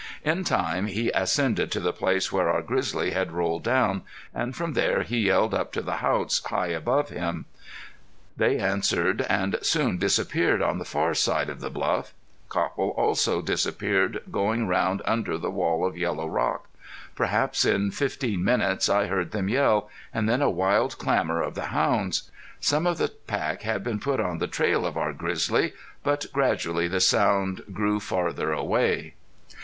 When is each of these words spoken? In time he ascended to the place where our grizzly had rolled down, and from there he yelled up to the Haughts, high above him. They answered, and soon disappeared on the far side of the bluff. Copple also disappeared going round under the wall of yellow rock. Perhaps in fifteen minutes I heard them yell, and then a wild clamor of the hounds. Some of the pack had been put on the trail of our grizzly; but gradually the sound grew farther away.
In 0.25 0.43
time 0.43 0.87
he 0.87 1.11
ascended 1.11 1.71
to 1.73 1.79
the 1.79 1.93
place 1.93 2.31
where 2.31 2.49
our 2.49 2.63
grizzly 2.63 3.11
had 3.11 3.31
rolled 3.33 3.63
down, 3.63 4.01
and 4.33 4.55
from 4.55 4.73
there 4.73 5.03
he 5.03 5.19
yelled 5.27 5.53
up 5.53 5.71
to 5.73 5.81
the 5.83 5.97
Haughts, 5.97 6.43
high 6.43 6.69
above 6.69 7.09
him. 7.09 7.45
They 8.35 8.57
answered, 8.57 9.23
and 9.29 9.59
soon 9.61 9.99
disappeared 9.99 10.59
on 10.59 10.79
the 10.79 10.85
far 10.85 11.13
side 11.13 11.49
of 11.49 11.59
the 11.61 11.69
bluff. 11.69 12.15
Copple 12.49 12.89
also 12.97 13.43
disappeared 13.43 14.23
going 14.31 14.65
round 14.67 15.03
under 15.05 15.37
the 15.37 15.51
wall 15.51 15.85
of 15.85 15.95
yellow 15.95 16.27
rock. 16.27 16.67
Perhaps 17.13 17.63
in 17.63 17.91
fifteen 17.91 18.43
minutes 18.43 18.89
I 18.89 19.05
heard 19.05 19.29
them 19.29 19.49
yell, 19.49 19.87
and 20.11 20.27
then 20.27 20.41
a 20.41 20.49
wild 20.49 20.97
clamor 20.97 21.43
of 21.43 21.53
the 21.53 21.65
hounds. 21.67 22.31
Some 22.59 22.87
of 22.87 22.97
the 22.97 23.09
pack 23.09 23.61
had 23.61 23.83
been 23.83 23.99
put 23.99 24.19
on 24.19 24.39
the 24.39 24.47
trail 24.47 24.83
of 24.83 24.97
our 24.97 25.13
grizzly; 25.13 25.73
but 26.01 26.25
gradually 26.33 26.87
the 26.87 26.99
sound 27.01 27.63
grew 27.71 27.99
farther 27.99 28.51
away. 28.51 29.13